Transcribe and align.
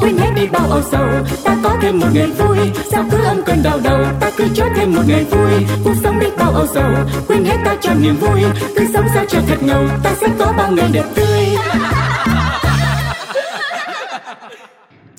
quên 0.00 0.18
hết 0.18 0.30
đi 0.36 0.46
bao 0.46 0.66
âu 0.70 0.82
sầu. 0.92 1.08
Ta 1.44 1.56
có 1.62 1.76
thêm 1.82 1.98
một 1.98 2.06
ngày 2.12 2.26
vui. 2.26 2.58
Sao 2.90 3.04
cứ 3.10 3.18
âm 3.24 3.42
cơn 3.42 3.62
đau 3.62 3.80
đầu? 3.84 3.98
Ta 4.20 4.30
cứ 4.36 4.44
cho 4.54 4.64
thêm 4.76 4.94
một 4.94 5.02
ngày 5.06 5.24
vui. 5.24 5.52
Cuộc 5.84 5.94
sống 6.02 6.20
đi 6.20 6.26
bao 6.38 6.50
âu 6.52 6.66
sầu. 6.74 6.90
Quên 7.28 7.44
hết 7.44 7.56
ta 7.64 7.76
cho 7.80 7.94
niềm 7.94 8.16
vui. 8.16 8.40
Cứ 8.76 8.86
sống 8.92 9.06
sao 9.14 9.24
cho 9.28 9.38
thật 9.48 9.62
ngầu. 9.62 9.84
Ta 10.02 10.10
sẽ 10.20 10.26
có 10.38 10.52
bao 10.56 10.70
ngày 10.72 10.88
đẹp 10.92 11.04
tươi. 11.14 11.46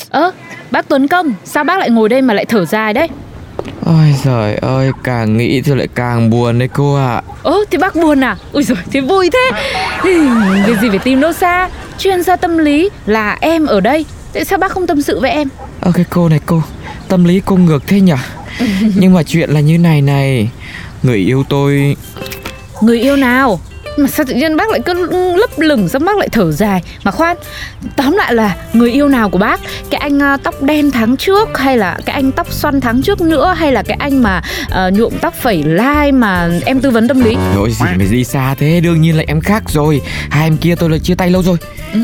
Ơ, 0.09 0.31
bác 0.71 0.87
Tuấn 0.87 1.07
Công, 1.07 1.33
sao 1.43 1.63
bác 1.63 1.79
lại 1.79 1.89
ngồi 1.89 2.09
đây 2.09 2.21
mà 2.21 2.33
lại 2.33 2.45
thở 2.45 2.65
dài 2.65 2.93
đấy? 2.93 3.07
Ôi 3.85 4.15
trời 4.23 4.55
ơi, 4.55 4.91
càng 5.03 5.37
nghĩ 5.37 5.61
thì 5.61 5.75
lại 5.75 5.87
càng 5.95 6.29
buồn 6.29 6.59
đấy 6.59 6.69
cô 6.73 6.95
ạ. 6.95 7.21
Ơ, 7.43 7.55
thì 7.71 7.77
bác 7.77 7.95
buồn 7.95 8.23
à? 8.23 8.37
Ui 8.51 8.63
rồi 8.63 8.77
thì 8.91 8.99
vui 8.99 9.29
thế. 9.33 9.51
Việc 10.65 10.77
gì 10.81 10.89
phải 10.89 10.99
tìm 10.99 11.21
đâu 11.21 11.33
xa. 11.33 11.69
Chuyên 11.97 12.23
gia 12.23 12.35
tâm 12.35 12.57
lý 12.57 12.89
là 13.05 13.37
em 13.41 13.65
ở 13.65 13.79
đây 13.79 14.05
Tại 14.33 14.45
sao 14.45 14.59
bác 14.59 14.71
không 14.71 14.87
tâm 14.87 15.01
sự 15.01 15.19
với 15.19 15.31
em? 15.31 15.47
Ơ 15.81 15.91
cái 15.95 16.05
cô 16.09 16.29
này 16.29 16.39
cô, 16.45 16.63
tâm 17.07 17.23
lý 17.23 17.41
cô 17.45 17.55
ngược 17.55 17.87
thế 17.87 18.01
nhở? 18.01 18.17
Nhưng 18.95 19.13
mà 19.13 19.23
chuyện 19.23 19.49
là 19.49 19.59
như 19.59 19.77
này 19.77 20.01
này 20.01 20.49
Người 21.03 21.17
yêu 21.17 21.43
tôi 21.49 21.95
Người 22.81 22.99
yêu 22.99 23.15
nào? 23.15 23.59
Mà 23.97 24.07
sao 24.07 24.25
tự 24.25 24.33
nhiên 24.33 24.57
bác 24.57 24.69
lại 24.69 24.79
cứ 24.85 24.93
lấp 25.37 25.49
lửng 25.57 25.89
Sao 25.89 25.99
bác 25.99 26.17
lại 26.17 26.29
thở 26.31 26.51
dài? 26.51 26.81
Mà 27.03 27.11
khoan 27.11 27.37
Tóm 27.95 28.11
lại 28.17 28.33
là 28.33 28.55
người 28.73 28.91
yêu 28.91 29.07
nào 29.07 29.29
của 29.29 29.37
bác? 29.37 29.59
Cái 29.89 30.01
anh 30.01 30.19
ờ, 30.19 30.37
tóc 30.43 30.63
đen 30.63 30.91
tháng 30.91 31.17
trước 31.17 31.57
Hay 31.57 31.77
là 31.77 31.97
cái 32.05 32.13
anh 32.13 32.31
tóc 32.31 32.51
xoăn 32.51 32.81
tháng 32.81 33.01
trước 33.01 33.21
nữa 33.21 33.55
Hay 33.57 33.71
là 33.71 33.83
cái 33.83 33.97
anh 33.99 34.23
mà 34.23 34.41
ờ, 34.69 34.91
nhuộm 34.91 35.13
tóc 35.21 35.33
phẩy 35.41 35.63
lai 35.63 36.11
Mà 36.11 36.49
em 36.65 36.79
tư 36.79 36.89
vấn 36.89 37.07
tâm 37.07 37.23
lý? 37.23 37.35
Nói 37.35 37.71
gì 37.71 37.85
mà 37.85 38.05
đi 38.11 38.23
xa 38.23 38.55
thế, 38.59 38.79
đương 38.83 39.01
nhiên 39.01 39.17
là 39.17 39.23
em 39.27 39.41
khác 39.41 39.63
rồi. 39.69 40.01
Hai 40.29 40.43
em 40.43 40.57
kia 40.57 40.75
tôi 40.75 40.89
là 40.89 40.97
chia 40.97 41.15
tay 41.15 41.29
lâu 41.29 41.43
rồi. 41.43 41.57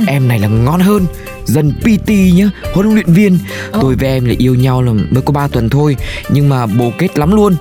Em 0.08 0.28
này 0.28 0.39
là 0.39 0.48
ngon 0.48 0.80
hơn 0.80 1.05
Dân 1.47 1.73
PT 1.81 2.09
nhá, 2.33 2.49
huấn 2.73 2.93
luyện 2.93 3.13
viên. 3.13 3.39
Tôi 3.71 3.95
với 3.95 4.09
em 4.09 4.25
là 4.25 4.33
yêu 4.37 4.55
nhau 4.55 4.81
là 4.81 4.93
mới 4.93 5.21
có 5.25 5.33
3 5.33 5.47
tuần 5.47 5.69
thôi 5.69 5.97
Nhưng 6.29 6.49
mà 6.49 6.65
bồ 6.65 6.91
kết 6.97 7.17
lắm 7.17 7.31
luôn. 7.31 7.55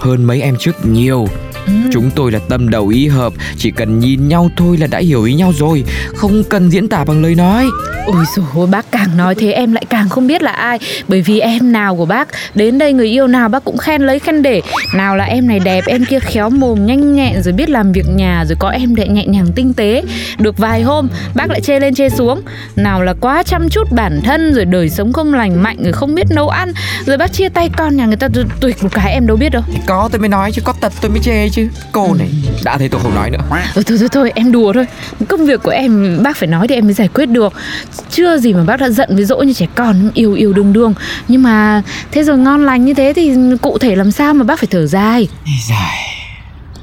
Hơn 0.00 0.24
mấy 0.24 0.40
em 0.42 0.56
trước 0.58 0.86
nhiều 0.86 1.28
Chúng 1.92 2.10
tôi 2.10 2.32
là 2.32 2.38
tâm 2.48 2.70
đầu 2.70 2.88
ý 2.88 3.08
hợp 3.08 3.32
Chỉ 3.56 3.70
cần 3.70 3.98
nhìn 3.98 4.28
nhau 4.28 4.50
thôi 4.56 4.76
là 4.76 4.86
đã 4.86 4.98
hiểu 4.98 5.24
ý 5.24 5.34
nhau 5.34 5.52
rồi. 5.58 5.84
Không 6.14 6.44
cần 6.44 6.70
diễn 6.70 6.88
tả 6.88 7.04
bằng 7.04 7.22
lời 7.22 7.34
nói. 7.34 7.66
Ôi 8.06 8.24
ôi, 8.54 8.66
bác 8.66 8.92
càng 8.92 9.16
nói 9.16 9.34
thế 9.34 9.52
em 9.52 9.72
lại 9.72 9.84
càng 9.90 10.08
không 10.08 10.26
biết 10.26 10.42
là 10.42 10.52
ai. 10.52 10.78
Bởi 11.08 11.22
vì 11.22 11.40
em 11.40 11.72
nào 11.72 11.96
của 11.96 12.06
bác 12.06 12.28
Đến 12.54 12.78
đây 12.78 12.92
người 12.92 13.08
yêu 13.08 13.26
nào 13.26 13.48
bác 13.48 13.64
cũng 13.64 13.78
khen 13.78 14.02
lấy 14.02 14.18
khen 14.18 14.42
để. 14.42 14.62
Nào 14.94 15.16
là 15.16 15.24
em 15.24 15.48
này 15.48 15.60
đẹp, 15.60 15.84
em 15.86 16.04
kia 16.04 16.18
khéo 16.20 16.50
mồm 16.50 16.86
nhanh 16.86 17.14
nhẹn 17.14 17.42
Rồi 17.42 17.52
biết 17.52 17.70
làm 17.70 17.92
việc 17.92 18.06
nhà, 18.14 18.44
rồi 18.44 18.56
có 18.58 18.68
em 18.68 18.94
lại 18.94 19.08
nhẹ 19.08 19.26
nhàng 19.26 19.46
tinh 19.54 19.74
tế. 19.74 20.02
Được 20.38 20.58
vài 20.58 20.82
hôm, 20.82 21.08
bác 21.34 21.50
lại 21.50 21.60
chê 21.60 21.80
lên 21.80 21.94
chê 21.94 22.08
xuống. 22.08 22.42
Nào 22.76 23.02
là 23.02 23.14
quá 23.20 23.42
chăm 23.42 23.68
chút 23.68 23.92
bản 23.92 24.20
thân 24.24 24.54
Rồi 24.54 24.64
đời 24.64 24.90
sống 24.90 25.12
không 25.12 25.34
lành 25.34 25.62
mạnh, 25.62 25.76
rồi 25.82 25.92
không 25.92 26.14
biết 26.14 26.26
nấu 26.30 26.48
ăn. 26.48 26.72
Rồi 27.06 27.16
bác 27.16 27.32
chia 27.32 27.48
tay 27.48 27.70
con 27.76 27.96
nhà 27.96 28.06
người 28.06 28.16
ta 28.16 28.28
rồi 28.34 28.44
tuyệt 28.60 28.82
một 28.82 28.88
cái 28.92 29.12
em 29.12 29.26
đâu 29.26 29.36
biết 29.36 29.48
đâu. 29.52 29.62
Có 29.86 30.08
tôi 30.12 30.20
mới 30.20 30.28
nói 30.28 30.52
chứ 30.52 30.62
có 30.64 30.72
tật 30.80 30.92
tôi 31.00 31.10
mới 31.10 31.20
chê 31.22 31.48
chứ. 31.52 31.68
Cô 31.92 32.14
này 32.14 32.28
đã 32.64 32.78
thấy 32.78 32.88
tôi 32.88 33.00
không 33.00 33.14
nói 33.14 33.30
nữa. 33.30 33.38
Ừ, 33.74 33.82
thôi 33.88 33.98
thôi 33.98 34.08
thôi 34.12 34.32
em 34.34 34.52
đùa 34.52 34.72
thôi. 34.72 34.86
Công 35.28 35.46
việc 35.46 35.62
của 35.62 35.70
em 35.70 36.22
bác 36.22 36.36
phải 36.36 36.48
nói 36.48 36.68
thì 36.68 36.74
em 36.74 36.84
mới 36.84 36.94
giải 36.94 37.08
quyết 37.08 37.26
được. 37.26 37.52
Chưa 38.10 38.38
gì 38.38 38.52
mà 38.52 38.64
bác 38.64 38.80
đã 38.80 38.90
giận 38.90 39.16
với 39.16 39.24
dỗ 39.24 39.36
như 39.42 39.52
trẻ 39.52 39.66
con 39.74 40.10
yêu 40.14 40.34
yêu 40.34 40.52
đương 40.52 40.72
đương. 40.72 40.94
Nhưng 41.28 41.42
mà 41.42 41.82
thế 42.10 42.22
rồi 42.24 42.38
ngon 42.38 42.66
lành 42.66 42.84
như 42.84 42.94
thế 42.94 43.12
thì 43.16 43.34
cụ 43.62 43.78
thể 43.78 43.96
làm 43.96 44.10
sao 44.10 44.34
mà 44.34 44.44
bác 44.44 44.58
phải 44.58 44.68
thở 44.70 44.86
dài? 44.86 45.28
Dài. 45.68 46.11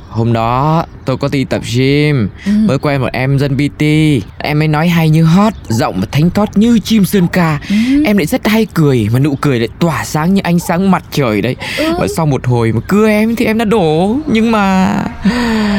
Hôm 0.10 0.34
đó 0.34 0.86
tôi 1.06 1.18
có 1.18 1.30
đi 1.32 1.44
tập 1.44 1.62
gym 1.76 2.30
Mới 2.46 2.80
quen 2.80 3.02
một 3.02 3.10
em 3.14 3.40
dân 3.40 3.58
PT 3.58 3.84
Em 4.38 4.62
ấy 4.62 4.68
nói 4.68 4.88
hay 4.88 5.10
như 5.10 5.24
hót 5.24 5.54
Giọng 5.68 6.00
và 6.00 6.08
thánh 6.12 6.30
thót 6.30 6.58
như 6.58 6.80
chim 6.80 7.06
sơn 7.06 7.28
ca. 7.28 7.60
Em 8.06 8.18
lại 8.18 8.26
rất 8.26 8.48
hay 8.48 8.68
cười 8.74 9.08
Mà 9.14 9.20
nụ 9.20 9.36
cười 9.36 9.60
lại 9.60 9.68
tỏa 9.80 10.06
sáng 10.06 10.34
như 10.34 10.42
ánh 10.44 10.60
sáng 10.60 10.92
mặt 10.92 11.04
trời 11.12 11.42
đấy. 11.42 11.56
Và 12.00 12.08
sau 12.16 12.26
một 12.26 12.46
hồi 12.48 12.72
mà 12.72 12.80
cưa 12.88 13.08
em 13.08 13.36
thì 13.36 13.46
em 13.46 13.58
đã 13.58 13.66
đổ. 13.66 14.18
Nhưng 14.28 14.52
mà 14.52 14.94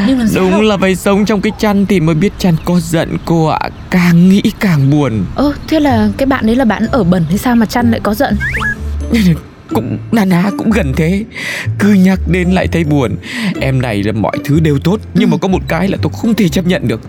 nhưng 0.07 0.29
sao 0.29 0.43
Đúng 0.43 0.61
là 0.61 0.77
phải 0.77 0.97
sống 0.97 1.25
trong 1.25 1.41
cái 1.41 1.53
chăn 1.59 1.87
thì 1.87 2.01
mới 2.01 2.15
biết 2.15 2.33
chăn 2.39 2.57
có 2.65 2.81
giận 2.81 3.17
cô 3.25 3.47
ạ. 3.47 3.61
Càng 3.91 4.29
nghĩ 4.29 4.43
càng 4.61 4.91
buồn. 4.91 5.25
Ơ 5.35 5.53
thế 5.69 5.81
là 5.81 6.09
cái 6.17 6.27
bạn 6.27 6.47
đấy 6.47 6.57
là 6.57 6.65
bạn 6.65 6.87
ở 6.87 7.05
bẩn 7.05 7.25
hay 7.29 7.39
sao 7.39 7.57
mà 7.57 7.67
chăn 7.67 7.91
lại 7.91 8.01
có 8.03 8.15
giận 8.15 8.37
cũng 9.75 9.99
na 10.13 10.25
ná 10.25 10.51
cũng 10.59 10.71
gần 10.71 10.93
thế. 10.97 11.25
Cứ 11.79 11.93
nhắc 11.93 12.21
đến 12.29 12.51
lại 12.51 12.67
thấy 12.67 12.85
buồn. 12.85 13.17
Em 13.61 13.83
này 13.83 14.03
là 14.03 14.13
mọi 14.13 14.37
thứ 14.45 14.61
đều 14.61 14.79
tốt 14.79 15.01
nhưng 15.15 15.31
mà 15.31 15.37
có 15.37 15.49
một 15.49 15.63
cái 15.69 15.89
là 15.89 15.99
tôi 16.03 16.13
không 16.17 16.35
thể 16.35 16.49
chấp 16.49 16.67
nhận 16.67 16.89
được. 16.89 17.01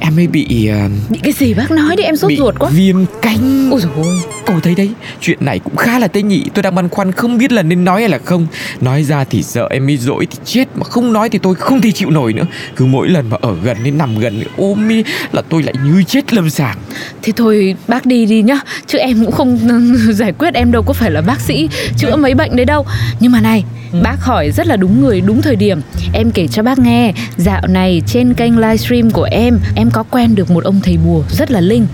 Em 0.00 0.18
ấy 0.18 0.26
bị 0.26 0.70
uh, 0.86 1.10
bị 1.10 1.18
cái 1.22 1.32
gì 1.32 1.54
bác 1.54 1.70
nói 1.70 1.96
đi 1.96 2.02
em 2.02 2.16
sốt 2.16 2.32
ruột 2.38 2.58
quá. 2.58 2.70
viêm 2.74 2.96
cánh. 3.22 3.68
Ôi 3.70 3.80
dồi 3.80 3.92
ôi 3.96 4.20
cô 4.48 4.60
thấy 4.60 4.74
đấy 4.74 4.90
chuyện 5.20 5.38
này 5.40 5.58
cũng 5.58 5.76
khá 5.76 5.98
là 5.98 6.08
tế 6.08 6.22
nhị. 6.22 6.44
Tôi 6.54 6.62
đang 6.62 6.74
băn 6.74 6.88
khoăn 6.88 7.12
không 7.12 7.38
biết 7.38 7.52
là 7.52 7.62
nên 7.62 7.84
nói 7.84 8.00
hay 8.00 8.08
là 8.08 8.18
không. 8.24 8.46
Nói 8.80 9.02
ra 9.02 9.24
thì 9.24 9.42
sợ 9.42 9.66
em 9.70 9.90
ấy 9.90 9.96
dỗi 9.96 10.26
thì 10.30 10.38
chết 10.44 10.68
mà 10.74 10.84
không 10.84 11.12
nói 11.12 11.28
thì 11.28 11.38
tôi 11.42 11.54
không 11.54 11.80
thể 11.80 11.90
chịu 11.90 12.10
nổi 12.10 12.32
nữa. 12.32 12.46
Cứ 12.76 12.84
mỗi 12.84 13.08
lần 13.08 13.30
mà 13.30 13.36
ở 13.40 13.56
gần 13.62 13.76
đến 13.84 13.98
nằm 13.98 14.18
gần 14.18 14.42
ôm 14.56 14.88
ý 14.88 15.04
là 15.32 15.42
tôi 15.48 15.62
lại 15.62 15.74
như 15.84 16.02
chết 16.02 16.32
lâm 16.32 16.50
sàng. 16.50 16.76
Thế 17.22 17.32
thôi 17.36 17.76
bác 17.88 18.06
đi 18.06 18.26
đi 18.26 18.42
nhá. 18.42 18.58
Chứ 18.86 18.98
em 18.98 19.24
cũng 19.24 19.32
không 19.32 19.58
giải 20.12 20.32
quyết 20.32 20.54
em 20.54 20.72
đâu 20.72 20.82
có 20.82 20.92
phải 20.92 21.10
là 21.10 21.20
bác 21.20 21.40
sĩ 21.40 21.68
Chữa 21.96 22.16
mấy 22.16 22.34
bệnh 22.34 22.56
đấy 22.56 22.66
đâu. 22.66 22.86
Nhưng 23.20 23.32
mà 23.32 23.40
này 23.40 23.64
Bác 24.02 24.20
hỏi 24.20 24.50
rất 24.50 24.66
là 24.66 24.76
đúng 24.76 25.00
người 25.00 25.20
đúng 25.20 25.42
thời 25.42 25.56
điểm. 25.56 25.80
Em 26.12 26.30
kể 26.30 26.48
cho 26.48 26.62
bác 26.62 26.78
nghe 26.78 27.12
Dạo 27.36 27.66
này 27.66 28.02
trên 28.06 28.34
kênh 28.34 28.58
livestream 28.58 29.10
của 29.10 29.28
em 29.30 29.60
Em 29.76 29.90
có 29.90 30.02
quen 30.02 30.34
được 30.34 30.50
một 30.50 30.64
ông 30.64 30.80
thầy 30.82 30.96
bùa 30.96 31.22
rất 31.30 31.50
là 31.50 31.60
linh. 31.60 31.86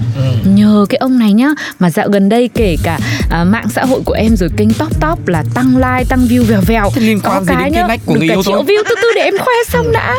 Nhờ 0.44 0.86
cái 0.88 0.98
ông 0.98 1.18
này 1.18 1.32
nhá 1.32 1.48
Mà 1.78 1.90
dạo 1.90 2.08
gần 2.08 2.28
đây 2.28 2.43
kể 2.48 2.76
cả 2.82 2.98
à, 3.30 3.44
mạng 3.44 3.68
xã 3.70 3.84
hội 3.84 4.00
của 4.04 4.12
em 4.12 4.36
Rồi 4.36 4.48
kênh 4.56 4.72
top 4.72 5.00
top 5.00 5.28
là 5.28 5.44
tăng 5.54 5.76
like 5.76 6.04
Tăng 6.08 6.26
view 6.26 6.42
vèo 6.42 6.60
vèo. 6.60 6.90
Thế 6.94 7.16
Có 7.22 7.42
cái 7.46 7.70
nhá, 7.70 7.86
nách 7.88 8.00
của 8.06 8.14
được 8.14 8.26
cả 8.28 8.34
triệu 8.44 8.62
view. 8.62 8.82
Từ 8.88 8.94
từ 9.02 9.08
để 9.14 9.22
em 9.22 9.34
khoe 9.38 9.54
xong 9.68 9.92
đã. 9.92 10.14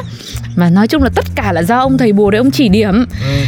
Mà 0.56 0.70
nói 0.70 0.88
chung 0.88 1.04
là 1.04 1.10
tất 1.16 1.26
cả 1.36 1.52
là 1.52 1.64
do 1.64 1.80
ông 1.80 1.98
thầy 1.98 2.14
bùa 2.14 2.32
đấy 2.32 2.38
ông 2.38 2.52
chỉ 2.52 2.70
điểm. 2.70 3.06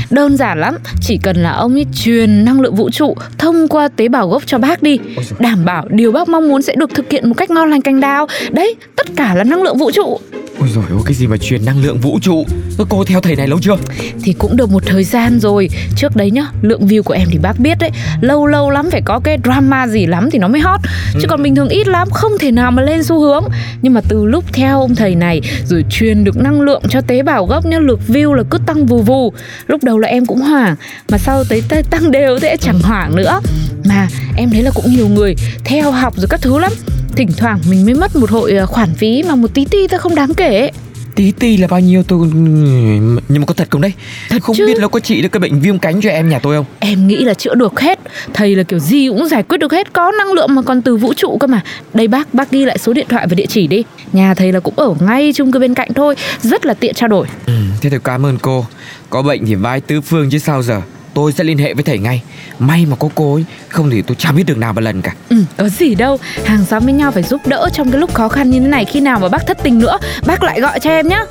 Đơn 0.09 0.37
giản 0.37 0.59
lắm 0.59 0.77
chỉ 1.01 1.17
cần 1.23 1.37
là 1.37 1.51
ông 1.51 1.73
ấy 1.73 1.85
truyền 1.93 2.45
năng 2.45 2.61
lượng 2.61 2.75
vũ 2.75 2.89
trụ 2.89 3.15
thông 3.37 3.67
qua 3.67 3.87
tế 3.95 4.07
bào 4.07 4.29
gốc 4.29 4.43
cho 4.45 4.57
bác 4.57 4.83
đi. 4.83 4.97
Đảm 5.39 5.65
bảo 5.65 5.85
điều 5.89 6.11
bác 6.11 6.29
mong 6.29 6.47
muốn 6.47 6.61
sẽ 6.61 6.75
được 6.75 6.89
thực 6.95 7.11
hiện 7.11 7.29
một 7.29 7.35
cách 7.37 7.49
ngon 7.49 7.69
lành 7.69 7.81
cành 7.81 7.99
đào 7.99 8.27
đấy 8.51 8.75
tất 8.95 9.07
cả 9.15 9.35
là 9.35 9.43
năng 9.43 9.63
lượng 9.63 9.77
vũ 9.77 9.91
trụ 9.91 10.19
ôi 10.59 10.69
rồi 10.75 10.83
ôi 10.91 11.01
cái 11.05 11.13
gì 11.13 11.27
mà 11.27 11.37
truyền 11.37 11.65
năng 11.65 11.83
lượng 11.83 11.99
vũ 11.99 12.19
trụ? 12.21 12.45
Cô 12.89 13.03
theo 13.03 13.21
thầy 13.21 13.35
này 13.35 13.47
lâu 13.47 13.59
chưa? 13.61 13.75
Thì 14.23 14.33
cũng 14.33 14.57
được 14.57 14.71
một 14.71 14.83
thời 14.85 15.03
gian 15.03 15.39
rồi. 15.39 15.69
Trước 15.95 16.15
đấy 16.15 16.31
nhá 16.31 16.47
lượng 16.61 16.87
view 16.87 17.03
của 17.03 17.13
em 17.13 17.27
thì 17.31 17.37
bác 17.37 17.59
biết 17.59 17.77
đấy. 17.79 17.91
Lâu 18.21 18.47
lâu 18.47 18.69
lắm 18.69 18.89
phải 18.91 19.01
có 19.05 19.19
cái 19.19 19.37
drama 19.43 19.87
gì 19.87 20.05
lắm 20.05 20.29
thì 20.31 20.39
nó 20.39 20.47
mới 20.47 20.61
hot. 20.61 20.79
Chứ 21.13 21.27
còn 21.29 21.43
bình 21.43 21.55
thường 21.55 21.69
ít 21.69 21.87
lắm 21.87 22.09
không 22.11 22.31
thể 22.39 22.51
nào 22.51 22.71
mà 22.71 22.83
lên 22.83 23.03
xu 23.03 23.19
hướng. 23.19 23.43
Nhưng 23.81 23.93
mà 23.93 24.01
từ 24.07 24.25
lúc 24.25 24.43
theo 24.53 24.81
ông 24.81 24.95
thầy 24.95 25.15
này 25.15 25.41
rồi 25.65 25.85
truyền 25.89 26.23
được 26.23 26.37
năng 26.37 26.61
lượng 26.61 26.81
cho 26.89 27.01
tế 27.01 27.23
bào 27.23 27.45
gốc 27.45 27.65
nhá 27.65 27.79
lượt 27.79 27.99
view 28.07 28.33
là 28.33 28.43
cứ 28.49 28.57
tăng 28.65 28.85
vù 28.85 29.01
vù. 29.01 29.33
Lúc 29.67 29.83
đầu 29.83 29.97
là 29.97 30.07
em 30.07 30.25
cũng 30.25 30.41
hoảng 30.41 30.75
mà 31.09 31.17
sau 31.17 31.43
tới 31.49 31.63
tới 31.69 31.83
tăng 31.83 32.11
đều 32.11 32.39
thế 32.39 32.57
chẳng 32.61 32.79
hoảng 32.79 33.15
nữa. 33.15 33.41
Mà 33.85 34.07
em 34.37 34.49
thấy 34.49 34.63
là 34.63 34.71
cũng 34.75 34.91
nhiều 34.91 35.07
người 35.07 35.35
theo 35.65 35.91
học 35.91 36.13
rồi 36.17 36.27
các 36.29 36.41
thứ 36.41 36.59
lắm 36.59 36.71
thỉnh 37.17 37.31
thoảng 37.37 37.59
mình 37.69 37.85
mới 37.85 37.93
mất 37.93 38.15
một 38.15 38.29
hội 38.29 38.51
ờ, 38.51 38.65
khoản 38.65 38.93
phí 38.95 39.23
mà 39.27 39.35
một 39.35 39.53
tí 39.53 39.65
ti 39.65 39.87
ta 39.87 39.97
không 39.97 40.15
đáng 40.15 40.33
kể. 40.33 40.71
Tí 41.15 41.31
ti 41.31 41.57
là 41.57 41.67
bao 41.67 41.79
nhiêu? 41.79 42.03
Tôi 42.03 42.27
nhưng 42.27 43.19
mà 43.29 43.45
có 43.45 43.53
thật 43.53 43.67
không 43.71 43.81
đấy? 43.81 43.93
Thật 44.29 44.41
không 44.41 44.55
chứ. 44.55 44.67
biết 44.67 44.77
nó 44.79 44.87
có 44.87 44.99
trị 44.99 45.21
được 45.21 45.29
cái 45.31 45.39
bệnh 45.39 45.59
viêm 45.59 45.79
cánh 45.79 46.01
cho 46.01 46.09
em 46.09 46.29
nhà 46.29 46.39
tôi 46.39 46.55
không? 46.55 46.65
Em 46.79 47.07
nghĩ 47.07 47.17
là 47.17 47.33
chữa 47.33 47.55
được 47.55 47.79
hết. 47.79 47.99
Thầy 48.33 48.55
là 48.55 48.63
kiểu 48.63 48.79
gì 48.79 49.07
cũng 49.09 49.27
giải 49.27 49.43
quyết 49.43 49.57
được 49.57 49.71
hết. 49.71 49.93
Có 49.93 50.11
năng 50.11 50.33
lượng 50.33 50.55
mà 50.55 50.61
còn 50.61 50.81
từ 50.81 50.95
vũ 50.95 51.13
trụ 51.13 51.37
cơ 51.37 51.47
mà. 51.47 51.61
Đây 51.93 52.07
bác, 52.07 52.33
bác 52.33 52.51
ghi 52.51 52.65
lại 52.65 52.77
số 52.77 52.93
điện 52.93 53.05
thoại 53.09 53.27
và 53.29 53.35
địa 53.35 53.45
chỉ 53.45 53.67
đi. 53.67 53.83
Nhà 54.13 54.33
thầy 54.33 54.51
là 54.51 54.59
cũng 54.59 54.73
ở 54.77 54.95
ngay 54.99 55.31
chung 55.35 55.51
cư 55.51 55.59
bên 55.59 55.73
cạnh 55.73 55.93
thôi. 55.93 56.15
Rất 56.41 56.65
là 56.65 56.73
tiện 56.73 56.93
trao 56.93 57.07
đổi. 57.07 57.27
Ừ, 57.45 57.53
thế 57.81 57.89
thì 57.89 57.97
cảm 58.03 58.25
ơn 58.25 58.37
cô. 58.41 58.65
Có 59.09 59.21
bệnh 59.21 59.45
thì 59.45 59.55
vai 59.55 59.81
tứ 59.81 60.01
phương 60.01 60.29
chứ 60.29 60.37
sao 60.37 60.63
giờ 60.63 60.81
tôi 61.17 61.31
sẽ 61.31 61.43
liên 61.43 61.57
hệ 61.57 61.73
với 61.73 61.83
thầy 61.83 61.97
ngay. 61.97 62.21
May 62.59 62.85
mà 62.85 62.95
có 62.95 63.09
cô 63.15 63.33
ấy 63.33 63.45
không 63.69 63.89
thì 63.89 64.01
tôi 64.01 64.15
chả 64.15 64.31
biết 64.31 64.43
được 64.43 64.57
nào 64.57 64.73
một 64.73 64.81
lần 64.81 65.01
cả. 65.01 65.13
Ừ, 65.29 65.35
có 65.57 65.69
gì 65.69 65.95
đâu. 65.95 66.17
Hàng 66.45 66.65
xóm 66.65 66.83
với 66.83 66.93
nhau 66.93 67.11
phải 67.11 67.23
giúp 67.23 67.41
đỡ 67.47 67.69
trong 67.73 67.91
cái 67.91 67.99
lúc 67.99 68.13
khó 68.13 68.27
khăn 68.29 68.49
như 68.49 68.59
thế 68.59 68.67
này. 68.67 68.85
Khi 68.85 68.99
nào 68.99 69.19
mà 69.19 69.29
bác 69.29 69.47
thất 69.47 69.57
tình 69.63 69.79
nữa 69.79 69.97
Bác 70.27 70.43
lại 70.43 70.61
gọi 70.61 70.79
cho 70.79 70.89
em 70.89 71.07
nhé 71.07 71.23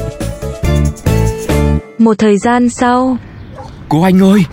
Một 1.98 2.18
thời 2.18 2.38
gian 2.38 2.68
sau. 2.68 3.16
Cô 3.88 4.02
anh 4.02 4.22
ơi 4.22 4.44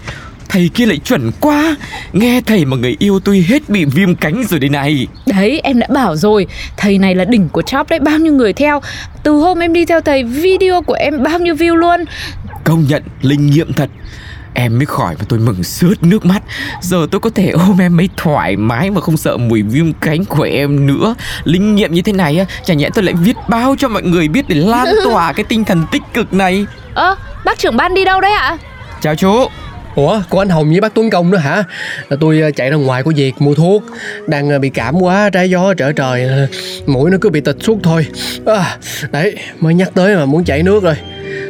Thầy 0.50 0.70
kia 0.74 0.86
lại 0.86 0.98
chuẩn 0.98 1.32
quá. 1.40 1.76
Nghe 2.14 2.42
thầy 2.46 2.66
mà 2.66 2.78
người 2.78 2.96
yêu 3.00 3.20
tôi 3.20 3.46
hết 3.48 3.70
bị 3.70 3.86
viêm 3.86 4.16
cánh 4.16 4.44
rồi 4.50 4.60
đây 4.60 4.70
này. 4.70 5.08
Đấy 5.26 5.62
em 5.64 5.80
đã 5.80 5.88
bảo 5.94 6.16
rồi. 6.16 6.48
Thầy 6.78 6.98
này 6.98 7.16
là 7.16 7.26
đỉnh 7.26 7.50
của 7.50 7.62
chóp 7.62 7.90
đấy 7.90 8.00
Bao 8.00 8.18
nhiêu 8.18 8.34
người 8.34 8.54
theo. 8.54 8.82
Từ 9.24 9.32
hôm 9.32 9.60
em 9.60 9.74
đi 9.74 9.86
theo 9.86 10.02
thầy 10.02 10.24
Video 10.24 10.82
của 10.82 10.94
em 10.94 11.24
bao 11.24 11.40
nhiêu 11.40 11.56
view 11.56 11.76
luôn. 11.76 12.06
Công 12.64 12.86
nhận 12.90 13.04
linh 13.22 13.48
nghiệm 13.48 13.74
thật 13.74 13.90
Em 14.54 14.78
mới 14.78 14.86
khỏi 14.86 15.16
và 15.20 15.26
tôi 15.30 15.40
mừng 15.40 15.64
sướt 15.64 16.04
nước 16.04 16.26
mắt. 16.26 16.44
Giờ 16.82 17.08
tôi 17.12 17.22
có 17.22 17.30
thể 17.30 17.50
ôm 17.50 17.82
em 17.82 17.98
mấy 17.98 18.10
thoải 18.18 18.58
mái 18.58 18.92
Mà 18.92 19.02
không 19.02 19.18
sợ 19.18 19.38
mùi 19.38 19.62
viêm 19.62 19.94
cánh 19.94 20.26
của 20.26 20.44
em 20.44 20.88
nữa. 20.88 21.16
Linh 21.44 21.76
nghiệm 21.76 21.94
như 21.94 22.02
thế 22.02 22.14
này 22.14 22.38
á 22.40 22.46
Chả 22.66 22.74
nhẽ 22.74 22.90
tôi 22.94 23.04
lại 23.04 23.14
viết 23.14 23.38
báo 23.48 23.76
cho 23.78 23.88
mọi 23.88 24.04
người 24.04 24.28
biết 24.28 24.50
Để 24.50 24.56
lan 24.56 24.88
tỏa 25.04 25.34
cái 25.34 25.44
tinh 25.50 25.64
thần 25.64 25.86
tích 25.92 26.04
cực 26.14 26.34
này. 26.34 26.66
Ơ 26.94 27.16
bác 27.46 27.60
trưởng 27.60 27.78
ban 27.78 27.94
đi 27.94 28.06
đâu 28.06 28.22
đấy 28.22 28.32
ạ? 28.32 28.58
Chào 29.02 29.16
chú. 29.16 29.48
Ủa, 29.96 30.22
cô 30.30 30.38
anh 30.40 30.50
Hồng 30.50 30.70
với 30.70 30.82
bác 30.82 30.94
Tuấn 30.94 31.10
Công 31.10 31.32
nữa 31.32 31.38
hả? 31.38 31.64
Là 32.10 32.18
tôi 32.20 32.42
ờ, 32.42 32.52
chạy 32.52 32.70
ra 32.70 32.76
ngoài 32.76 33.04
có 33.04 33.12
việc 33.16 33.42
mua 33.42 33.54
thuốc. 33.54 33.84
Đang 34.28 34.50
ờ, 34.50 34.60
bị 34.60 34.70
cảm 34.70 34.96
quá, 35.00 35.30
trái 35.34 35.50
gió 35.50 35.74
trở 35.74 35.92
trời. 35.92 36.24
Ờ, 36.24 36.48
Mũi 36.86 37.12
nó 37.12 37.18
cứ 37.22 37.30
bị 37.30 37.42
tịch 37.42 37.58
suốt 37.60 37.78
thôi. 37.84 38.06
À, 38.46 38.78
Đấy, 39.12 39.36
mới 39.60 39.74
nhắc 39.74 39.90
tới 39.94 40.16
mà 40.16 40.26
muốn 40.26 40.44
chảy 40.44 40.64
nước 40.64 40.84
rồi 40.84 40.96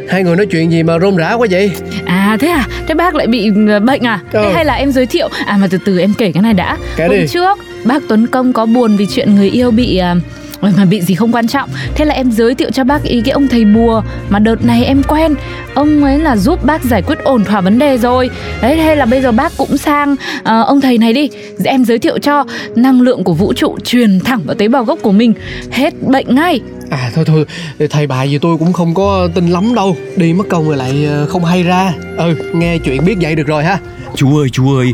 Hai 0.09 0.23
người 0.23 0.35
nói 0.35 0.45
chuyện 0.45 0.71
gì 0.71 0.83
mà 0.83 0.99
rôm 0.99 1.15
rã 1.15 1.33
quá 1.33 1.47
vậy? 1.51 1.71
À 2.05 2.37
thế 2.39 2.47
à? 2.47 2.67
Thế 2.87 2.93
bác 2.93 3.15
lại 3.15 3.27
bị 3.27 3.51
ờ, 3.67 3.79
bệnh 3.79 4.01
à? 4.07 4.19
Ừ. 4.31 4.41
Thế 4.43 4.53
hay 4.53 4.65
là 4.65 4.73
em 4.73 4.91
giới 4.91 5.05
thiệu? 5.05 5.29
À 5.45 5.57
mà 5.57 5.67
từ 5.71 5.77
từ 5.85 5.99
em 5.99 6.13
kể 6.17 6.31
cái 6.31 6.43
này 6.43 6.53
đã. 6.53 6.77
Kể 6.95 7.07
Hôm 7.07 7.17
đi. 7.17 7.27
trước 7.27 7.57
bác 7.83 8.03
Tuấn 8.09 8.27
Công 8.27 8.53
có 8.53 8.65
buồn 8.65 8.97
vì 8.97 9.05
chuyện 9.05 9.35
người 9.35 9.49
yêu 9.49 9.71
bị 9.71 9.97
à, 9.97 10.15
mà 10.61 10.85
bị 10.85 11.01
gì 11.01 11.15
không 11.15 11.31
quan 11.31 11.47
trọng. 11.47 11.69
Thế 11.95 12.05
là 12.05 12.13
em 12.13 12.31
giới 12.31 12.55
thiệu 12.55 12.71
cho 12.71 12.83
bác 12.83 13.03
ý 13.03 13.21
cái 13.21 13.31
ông 13.31 13.47
thầy 13.47 13.65
bùa 13.65 14.01
Mà 14.29 14.39
đợt 14.39 14.65
này 14.65 14.85
em 14.85 15.03
quen. 15.03 15.35
Ông 15.73 16.03
ấy 16.03 16.19
là 16.19 16.35
giúp 16.35 16.65
bác 16.65 16.83
giải 16.83 17.01
quyết 17.01 17.19
ổn 17.23 17.45
thỏa 17.45 17.61
vấn 17.61 17.79
đề 17.79 17.97
rồi. 17.97 18.29
Đấy 18.61 18.75
thế 18.75 18.95
là 18.95 19.05
bây 19.05 19.21
giờ 19.21 19.31
bác 19.31 19.51
cũng 19.57 19.77
sang 19.77 20.15
ờ, 20.43 20.63
Ông 20.63 20.81
thầy 20.81 20.97
này 20.97 21.13
đi. 21.13 21.29
Em 21.65 21.85
giới 21.85 21.99
thiệu 21.99 22.19
cho 22.19 22.45
năng 22.75 23.01
lượng 23.01 23.23
của 23.23 23.33
vũ 23.33 23.53
trụ 23.53 23.77
Truyền 23.83 24.19
thẳng 24.19 24.41
vào 24.45 24.55
tế 24.55 24.67
bào 24.67 24.83
gốc 24.83 24.99
của 25.01 25.11
mình. 25.11 25.33
Hết 25.71 25.93
bệnh 26.01 26.35
ngay 26.35 26.59
À 26.93 27.11
thôi 27.15 27.25
thôi, 27.27 27.45
thầy 27.89 28.07
bà 28.07 28.23
gì 28.23 28.37
tôi 28.37 28.57
cũng 28.57 28.73
không 28.73 28.93
có 28.93 29.27
tin 29.35 29.47
lắm 29.47 29.75
đâu. 29.75 29.97
Đi 30.15 30.33
mất 30.33 30.43
công 30.49 30.67
rồi 30.67 30.77
lại 30.77 31.05
ờ, 31.05 31.25
không 31.25 31.45
hay 31.45 31.63
ra. 31.63 31.93
Ừ, 32.17 32.35
nghe 32.53 32.77
chuyện 32.77 33.05
biết 33.05 33.15
vậy 33.21 33.35
được 33.35 33.47
rồi 33.47 33.63
ha. 33.63 33.79
Chú 34.15 34.37
ơi 34.37 34.49
chú 34.49 34.77
ơi 34.77 34.93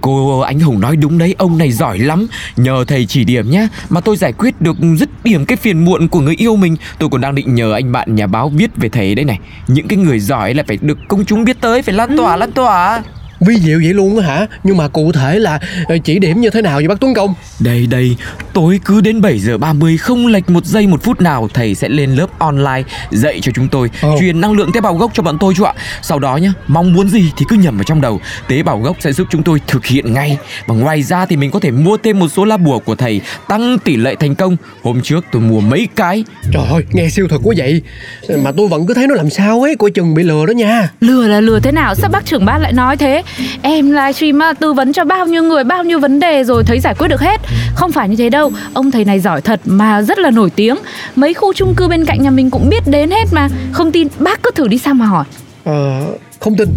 Cô 0.00 0.40
anh 0.40 0.60
Hùng 0.60 0.80
nói 0.80 0.96
đúng 0.96 1.18
đấy 1.18 1.34
Ông 1.38 1.58
này 1.58 1.72
giỏi 1.72 1.98
lắm. 1.98 2.26
Nhờ 2.56 2.84
thầy 2.88 3.06
chỉ 3.06 3.24
điểm 3.24 3.50
nhá 3.50 3.68
Mà 3.88 4.00
tôi 4.00 4.16
giải 4.16 4.32
quyết 4.32 4.60
được 4.60 4.76
dứt 4.98 5.08
điểm 5.24 5.44
cái 5.44 5.56
phiền 5.56 5.84
muộn 5.84 6.08
của 6.08 6.20
người 6.20 6.34
yêu 6.34 6.56
mình. 6.56 6.76
Tôi 6.98 7.08
còn 7.08 7.20
đang 7.20 7.34
định 7.34 7.54
nhờ 7.54 7.72
anh 7.72 7.92
bạn 7.92 8.14
nhà 8.14 8.26
báo 8.26 8.48
viết 8.48 8.70
về 8.76 8.88
thầy 8.88 9.14
đấy 9.14 9.24
này. 9.24 9.38
Những 9.68 9.88
cái 9.88 9.96
người 9.96 10.20
giỏi 10.20 10.54
là 10.54 10.62
phải 10.66 10.78
được 10.80 10.98
công 11.08 11.24
chúng 11.24 11.44
biết 11.44 11.60
tới 11.60 11.82
Phải 11.82 11.94
lan 11.94 12.16
tỏa 12.16 12.36
lan 12.36 12.52
tỏa. 12.52 13.02
Vi 13.40 13.56
diệu 13.56 13.78
vậy 13.82 13.94
luôn 13.94 14.18
á 14.18 14.26
hả? 14.26 14.46
Nhưng 14.64 14.76
mà 14.76 14.88
cụ 14.88 15.12
thể 15.12 15.38
là 15.38 15.58
ờ, 15.88 15.98
chỉ 16.04 16.18
điểm 16.18 16.40
như 16.40 16.50
thế 16.50 16.62
nào 16.62 16.76
vậy 16.76 16.88
bác 16.88 17.00
Tuấn 17.00 17.14
Công? 17.14 17.34
Đây 17.60 17.86
đây 17.86 18.16
Tối 18.58 18.80
cứ 18.84 19.00
đến 19.00 19.20
7 19.20 19.38
giờ 19.38 19.58
30 19.58 19.96
Không 19.96 20.26
lệch 20.26 20.50
một 20.50 20.64
giây 20.64 20.86
một 20.86 21.02
phút 21.02 21.20
nào 21.20 21.48
Thầy 21.54 21.74
sẽ 21.74 21.88
lên 21.88 22.14
lớp 22.14 22.38
online 22.38 22.82
Dạy 23.10 23.40
cho 23.42 23.52
chúng 23.54 23.68
tôi 23.68 23.90
Ồ. 24.02 24.16
Truyền 24.20 24.40
năng 24.40 24.52
lượng 24.52 24.72
tế 24.72 24.80
bào 24.80 24.94
gốc 24.94 25.10
cho 25.14 25.22
bọn 25.22 25.38
tôi 25.40 25.54
chú 25.56 25.64
ạ. 25.64 25.72
Sau 26.02 26.18
đó 26.18 26.36
nhá 26.36 26.52
Mong 26.66 26.92
muốn 26.92 27.08
gì 27.08 27.30
thì 27.36 27.44
cứ 27.48 27.56
nhầm 27.56 27.76
vào 27.76 27.84
trong 27.84 28.00
đầu. 28.00 28.20
Tế 28.48 28.62
bào 28.62 28.78
gốc 28.78 28.96
sẽ 29.00 29.12
giúp 29.12 29.26
chúng 29.30 29.42
tôi 29.42 29.60
thực 29.66 29.86
hiện 29.86 30.14
ngay. 30.14 30.38
Và 30.66 30.74
ngoài 30.74 31.02
ra 31.02 31.26
thì 31.26 31.36
mình 31.36 31.50
có 31.50 31.60
thể 31.60 31.70
mua 31.70 31.96
thêm 31.96 32.18
một 32.18 32.28
số 32.28 32.44
lá 32.44 32.56
bùa 32.56 32.78
của 32.78 32.94
thầy 32.94 33.20
Tăng 33.48 33.78
tỷ 33.78 33.96
lệ 33.96 34.14
thành 34.14 34.34
công. 34.34 34.56
Hôm 34.82 35.00
trước 35.00 35.24
tôi 35.32 35.42
mua 35.42 35.60
mấy 35.60 35.88
cái. 35.96 36.24
Trời 36.52 36.66
ơi, 36.70 36.82
nghe 36.92 37.08
siêu 37.08 37.28
thực 37.30 37.40
quá 37.44 37.54
vậy. 37.58 37.82
Mà 38.28 38.52
tôi 38.56 38.68
vẫn 38.68 38.86
cứ 38.86 38.94
thấy 38.94 39.06
nó 39.06 39.14
làm 39.14 39.30
sao 39.30 39.62
ấy 39.62 39.76
Coi 39.78 39.90
chừng 39.90 40.14
bị 40.14 40.22
lừa 40.22 40.46
đó 40.46 40.52
nha. 40.52 40.88
Lừa 41.00 41.26
là 41.26 41.40
lừa 41.40 41.60
thế 41.60 41.72
nào? 41.72 41.94
Sao 41.94 42.10
bác 42.10 42.26
trưởng 42.26 42.44
ban 42.44 42.62
lại 42.62 42.72
nói 42.72 42.96
thế? 42.96 43.22
Em 43.62 43.90
livestream 43.90 44.40
tư 44.60 44.72
vấn 44.72 44.92
cho 44.92 45.04
bao 45.04 45.26
nhiêu 45.26 45.42
người 45.42 45.64
Bao 45.64 45.84
nhiêu 45.84 46.00
vấn 46.00 46.20
đề 46.20 46.44
rồi 46.44 46.64
thấy 46.64 46.80
giải 46.80 46.94
quyết 46.94 47.08
được 47.08 47.20
hết. 47.20 47.40
Không 47.74 47.92
phải 47.92 48.08
như 48.08 48.16
thế 48.16 48.30
đâu 48.30 48.47
Ông 48.74 48.90
thầy 48.90 49.04
này 49.04 49.20
giỏi 49.20 49.40
thật 49.40 49.60
mà 49.64 50.02
rất 50.02 50.18
là 50.18 50.30
nổi 50.30 50.50
tiếng. 50.50 50.76
Mấy 51.16 51.34
khu 51.34 51.52
chung 51.52 51.74
cư 51.74 51.88
bên 51.88 52.04
cạnh 52.04 52.22
nhà 52.22 52.30
mình 52.30 52.50
cũng 52.50 52.68
biết 52.68 52.82
đến 52.86 53.10
hết 53.10 53.24
mà. 53.32 53.48
Không 53.72 53.92
tin 53.92 54.08
bác 54.18 54.42
cứ 54.42 54.50
thử 54.54 54.68
đi 54.68 54.78
sang 54.78 54.98
mà 54.98 55.06
hỏi. 55.06 55.24
Ờ, 55.64 56.02
không 56.40 56.56
tin. 56.56 56.68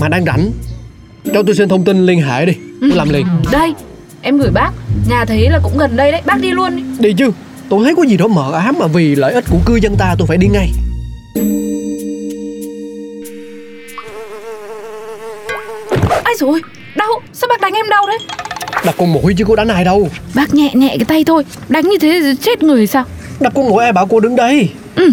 Mà 0.00 0.08
đang 0.08 0.24
rảnh. 0.24 0.50
Cho 1.34 1.42
tôi 1.46 1.54
xin 1.54 1.68
thông 1.68 1.84
tin 1.84 2.06
liên 2.06 2.22
hệ 2.22 2.46
đi. 2.46 2.52
Tôi 2.80 2.90
làm 2.90 3.10
liền. 3.10 3.26
Đây 3.52 3.74
em 4.22 4.38
gửi 4.38 4.50
bác. 4.50 4.70
Nhà 5.08 5.24
thấy 5.24 5.50
là 5.50 5.60
cũng 5.62 5.78
gần 5.78 5.96
đây 5.96 6.12
đấy. 6.12 6.22
Bác 6.24 6.40
đi 6.40 6.50
luôn 6.50 6.76
đi. 6.76 6.82
Đi 6.98 7.12
chứ. 7.12 7.30
Tôi 7.68 7.84
thấy 7.84 7.94
có 7.94 8.02
gì 8.02 8.16
đó 8.16 8.26
mờ 8.28 8.52
ám 8.52 8.76
mà 8.78 8.86
vì 8.86 9.14
lợi 9.14 9.32
ích 9.32 9.44
của 9.50 9.58
cư 9.66 9.76
dân 9.76 9.96
ta 9.98 10.14
tôi 10.18 10.26
phải 10.26 10.36
đi 10.36 10.46
ngay. 10.46 10.70
Ai 16.24 16.34
rồi 16.38 16.60
Đau. 16.96 17.08
Sao 17.32 17.48
bác 17.48 17.60
đánh 17.60 17.72
em 17.72 17.88
đau 17.90 18.06
đấy 18.06 18.18
Đập 18.84 18.94
con 18.98 19.12
mũi 19.12 19.34
chứ 19.34 19.44
có 19.44 19.56
đánh 19.56 19.68
ai 19.68 19.84
đâu. 19.84 20.08
Bác 20.34 20.54
nhẹ 20.54 20.70
nhẹ 20.74 20.88
cái 20.88 21.04
tay 21.04 21.24
thôi. 21.24 21.44
Đánh 21.68 21.88
như 21.88 21.98
thế 22.00 22.34
chết 22.42 22.62
người 22.62 22.86
sao? 22.86 23.04
Đập 23.40 23.52
con 23.54 23.68
mũi 23.68 23.84
ai 23.84 23.92
bảo 23.92 24.06
cô 24.06 24.20
đứng 24.20 24.36
đây? 24.36 24.70
Ừ. 24.96 25.10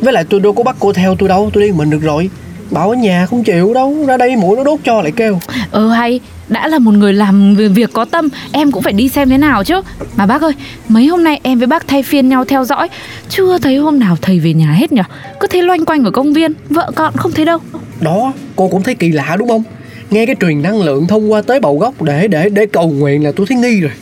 Với 0.00 0.12
lại 0.12 0.24
tôi 0.30 0.40
đâu 0.40 0.52
có 0.52 0.62
bắt 0.62 0.76
cô 0.78 0.92
theo 0.92 1.16
tôi 1.18 1.28
đâu 1.28 1.50
Tôi 1.52 1.62
đi 1.62 1.72
mình 1.72 1.90
được 1.90 2.02
rồi. 2.02 2.30
Bảo 2.70 2.90
ở 2.90 2.96
nhà 2.96 3.26
không 3.26 3.44
chịu 3.44 3.74
đâu 3.74 4.04
Ra 4.06 4.16
đây 4.16 4.36
mũi 4.36 4.56
nó 4.56 4.64
đốt 4.64 4.80
cho 4.84 5.02
lại 5.02 5.12
kêu. 5.12 5.40
Ờ 5.70 5.88
hay. 5.88 6.20
Đã 6.48 6.68
là 6.68 6.78
một 6.78 6.94
người 6.94 7.12
làm 7.12 7.54
việc 7.54 7.90
có 7.92 8.04
tâm 8.04 8.28
Em 8.52 8.72
cũng 8.72 8.82
phải 8.82 8.92
đi 8.92 9.08
xem 9.08 9.28
thế 9.28 9.38
nào 9.38 9.64
chứ. 9.64 9.80
Mà 10.16 10.26
bác 10.26 10.42
ơi 10.42 10.52
Mấy 10.88 11.06
hôm 11.06 11.24
nay 11.24 11.40
em 11.42 11.58
với 11.58 11.66
bác 11.66 11.88
thay 11.88 12.02
phiên 12.02 12.28
nhau 12.28 12.44
theo 12.44 12.64
dõi. 12.64 12.88
Chưa 13.28 13.58
thấy 13.58 13.76
hôm 13.76 13.98
nào 13.98 14.16
thầy 14.22 14.38
về 14.40 14.52
nhà 14.52 14.72
hết 14.72 14.92
nhở? 14.92 15.02
Cứ 15.40 15.46
thấy 15.50 15.62
loanh 15.62 15.84
quanh 15.84 16.04
ở 16.04 16.10
công 16.10 16.32
viên 16.32 16.52
Vợ 16.70 16.90
con 16.94 17.16
không 17.16 17.32
thấy 17.32 17.44
đâu. 17.44 17.58
Đó 18.00 18.32
cô 18.56 18.68
cũng 18.68 18.82
thấy 18.82 18.94
kỳ 18.94 19.08
lạ 19.12 19.36
đúng 19.38 19.48
không 19.48 19.62
Nghe 20.10 20.26
cái 20.26 20.36
truyền 20.40 20.62
năng 20.62 20.82
lượng 20.82 21.06
thông 21.06 21.32
qua 21.32 21.42
tế 21.42 21.60
bào 21.60 21.76
gốc 21.76 22.02
Để 22.02 22.28
để 22.28 22.48
để 22.48 22.66
cầu 22.66 22.88
nguyện 22.88 23.24
là 23.24 23.32
tôi 23.36 23.46
thấy 23.46 23.58
nghi 23.58 23.80
rồi. 23.80 23.92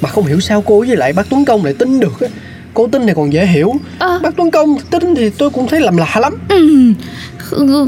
Mà 0.00 0.08
không 0.08 0.26
hiểu 0.26 0.40
sao 0.40 0.62
cô 0.66 0.84
với 0.88 0.96
lại 0.96 1.12
bác 1.12 1.30
Tuấn 1.30 1.44
Công 1.44 1.64
lại 1.64 1.74
tin 1.78 2.00
được 2.00 2.20
á. 2.20 2.28
Cô 2.74 2.86
tin 2.86 3.06
này 3.06 3.14
còn 3.14 3.32
dễ 3.32 3.46
hiểu. 3.46 3.72
Ờ. 3.98 4.20
Bác 4.22 4.36
Tuấn 4.36 4.50
Công 4.50 4.76
tin 4.90 5.14
thì 5.14 5.30
tôi 5.30 5.50
cũng 5.50 5.68
thấy 5.68 5.80
làm 5.80 5.96
lạ 5.96 6.14
lắm. 6.20 6.38
Ừ. 6.48 6.92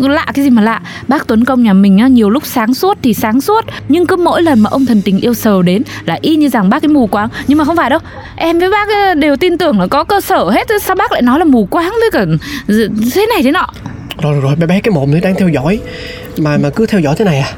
Lạ 0.08 0.26
cái 0.34 0.44
gì 0.44 0.50
mà 0.50 0.62
lạ? 0.62 0.82
Bác 1.08 1.26
Tuấn 1.26 1.44
Công 1.44 1.62
nhà 1.62 1.72
mình 1.72 1.98
á, 1.98 2.08
nhiều 2.08 2.30
lúc 2.30 2.46
sáng 2.46 2.74
suốt 2.74 2.98
thì 3.02 3.14
sáng 3.14 3.40
suốt. 3.40 3.64
Nhưng 3.88 4.06
cứ 4.06 4.16
mỗi 4.16 4.42
lần 4.42 4.60
mà 4.60 4.70
ông 4.70 4.86
thần 4.86 5.02
tình 5.02 5.20
yêu 5.20 5.34
sờ 5.34 5.62
đến 5.62 5.82
Là 6.04 6.18
y 6.20 6.36
như 6.36 6.48
rằng 6.48 6.70
bác 6.70 6.84
ấy 6.84 6.88
mù 6.88 7.06
quáng. 7.06 7.28
Nhưng 7.46 7.58
mà 7.58 7.64
không 7.64 7.76
phải 7.76 7.90
đâu. 7.90 7.98
Em 8.36 8.58
với 8.58 8.70
bác 8.70 9.14
đều 9.14 9.36
tin 9.36 9.58
tưởng 9.58 9.80
là 9.80 9.86
có 9.86 10.04
cơ 10.04 10.20
sở 10.20 10.44
hết 10.50 10.68
Sao 10.82 10.96
bác 10.96 11.12
lại 11.12 11.22
nói 11.22 11.38
là 11.38 11.44
mù 11.44 11.66
quáng 11.66 11.94
với 12.00 12.10
cả 12.12 12.24
Thế 13.14 13.26
này 13.34 13.42
thế 13.42 13.50
nọ? 13.50 13.66
Rồi 14.22 14.40
rồi 14.40 14.56
bé 14.56 14.66
bé 14.66 14.80
cái 14.80 14.92
mồm 14.92 15.10
thì 15.12 15.20
đang 15.20 15.34
theo 15.34 15.48
dõi. 15.48 15.80
Mà 16.38 16.56
mà 16.56 16.70
cứ 16.70 16.86
theo 16.86 17.00
dõi 17.00 17.14
thế 17.18 17.24
này 17.24 17.38
à 17.38 17.52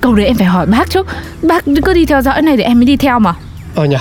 Câu 0.00 0.14
đấy 0.14 0.26
em 0.26 0.36
phải 0.36 0.46
hỏi 0.46 0.66
bác 0.66 0.90
chứ. 0.90 1.02
Bác 1.42 1.64
cứ 1.84 1.94
đi 1.94 2.06
theo 2.06 2.22
dõi 2.22 2.42
này 2.42 2.56
thì 2.56 2.62
em 2.62 2.78
mới 2.78 2.84
đi 2.84 2.96
theo 2.96 3.18
mà. 3.18 3.34
Ờ 3.74 3.84
nhờ. 3.84 3.98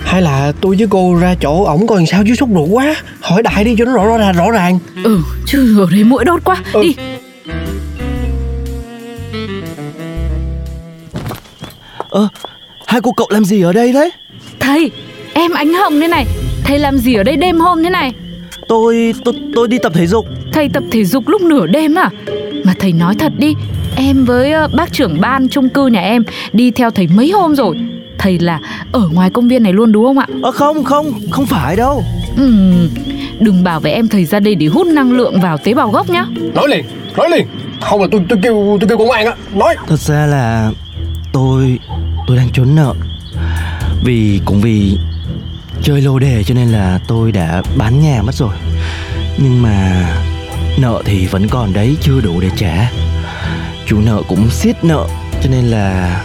Hay 0.00 0.22
là 0.22 0.52
tôi 0.60 0.76
với 0.76 0.86
cô 0.90 1.14
ra 1.14 1.34
chỗ 1.40 1.64
ổng 1.64 1.86
coi 1.86 1.98
làm 1.98 2.06
sao 2.06 2.22
chứ 2.26 2.34
sốt 2.34 2.48
ruột 2.54 2.68
quá. 2.70 2.94
Hỏi 3.20 3.42
đại 3.42 3.64
đi 3.64 3.74
cho 3.78 3.84
nó 3.84 3.92
rõ 3.92 4.04
rõ 4.04 4.18
ràng 4.18 4.36
rõ 4.36 4.50
ràng. 4.50 4.78
Ừ 5.04 5.20
chứ 5.46 5.80
ở 5.80 5.86
đấy 5.90 6.04
mũi 6.04 6.24
đốt 6.24 6.44
quá. 6.44 6.56
Ừ. 6.72 6.82
Đi. 6.82 6.94
Ơ, 12.10 12.28
hai 12.86 13.00
cô 13.00 13.12
cậu 13.12 13.26
làm 13.30 13.44
gì 13.44 13.62
ở 13.62 13.72
đây 13.72 13.92
đấy? 13.92 14.10
Thầy 14.60 14.90
Em 15.32 15.52
ánh 15.52 15.74
hồng 15.74 16.00
thế 16.00 16.08
này. 16.08 16.26
Thầy 16.64 16.78
làm 16.78 16.98
gì 16.98 17.14
ở 17.14 17.22
đây 17.22 17.36
đêm 17.36 17.60
hôm 17.60 17.82
thế 17.82 17.90
này? 17.90 18.12
Tôi, 18.68 19.14
tôi, 19.24 19.34
tôi 19.54 19.68
đi 19.68 19.78
tập 19.78 19.92
thể 19.94 20.06
dục. 20.06 20.26
Thầy 20.52 20.68
tập 20.68 20.82
thể 20.90 21.04
dục 21.04 21.28
lúc 21.28 21.42
nửa 21.42 21.66
đêm 21.66 21.98
à? 21.98 22.10
Mà 22.64 22.74
thầy 22.78 22.92
nói 22.92 23.14
thật 23.18 23.32
đi 23.38 23.54
Em 24.02 24.24
với 24.24 24.52
ờ, 24.52 24.68
bác 24.72 24.92
trưởng 24.92 25.20
ban 25.20 25.48
chung 25.48 25.68
cư 25.68 25.86
nhà 25.86 26.00
em 26.00 26.24
Đi 26.52 26.70
theo 26.70 26.90
thầy 26.90 27.06
mấy 27.06 27.30
hôm 27.30 27.54
rồi. 27.54 27.76
Thầy 28.18 28.38
là 28.38 28.60
ở 28.92 29.08
ngoài 29.12 29.30
công 29.30 29.48
viên 29.48 29.62
này 29.62 29.72
luôn 29.72 29.92
đúng 29.92 30.04
không 30.04 30.18
ạ? 30.18 30.26
Ờ 30.42 30.52
không, 30.52 30.84
không, 30.84 31.12
không 31.30 31.46
phải 31.46 31.76
đâu. 31.76 32.04
Ừm, 32.36 32.88
Đừng 33.40 33.64
bảo 33.64 33.80
với 33.80 33.92
em 33.92 34.08
thầy 34.08 34.24
ra 34.24 34.40
đây 34.40 34.54
để 34.54 34.66
hút 34.66 34.86
năng 34.86 35.12
lượng 35.12 35.40
vào 35.40 35.58
tế 35.58 35.74
bào 35.74 35.90
gốc 35.90 36.10
nhá. 36.10 36.26
Nói 36.54 36.68
liền 36.68 36.84
Nói 37.16 37.28
liền. 37.30 37.46
Không 37.80 38.00
là 38.00 38.06
tôi 38.10 38.20
tôi 38.28 38.38
kêu 38.42 38.78
tôi 38.80 38.88
kêu 38.88 38.98
công 38.98 39.10
an 39.10 39.26
á 39.26 39.32
Nói. 39.54 39.76
Thật 39.86 39.98
ra 40.00 40.26
là 40.26 40.70
tôi, 41.32 41.78
tôi 42.26 42.36
đang 42.36 42.48
trốn 42.52 42.74
nợ. 42.74 42.94
Vì, 44.04 44.40
cũng 44.44 44.60
vì 44.60 44.98
chơi 45.82 46.00
lô 46.00 46.18
đề 46.18 46.44
cho 46.44 46.54
nên 46.54 46.68
là 46.68 46.98
tôi 47.06 47.32
đã 47.32 47.62
bán 47.76 48.00
nhà 48.00 48.22
mất 48.22 48.34
rồi. 48.34 48.54
Nhưng 49.38 49.62
mà 49.62 50.06
nợ 50.78 51.02
thì 51.04 51.26
vẫn 51.26 51.48
còn 51.48 51.72
đấy, 51.72 51.96
chưa 52.00 52.20
đủ 52.20 52.40
để 52.40 52.48
trả 52.56 52.90
Chủ 53.86 54.00
nợ 54.00 54.22
cũng 54.28 54.50
siết 54.50 54.84
nợ 54.84 55.06
cho 55.42 55.50
nên 55.50 55.64
là 55.64 56.16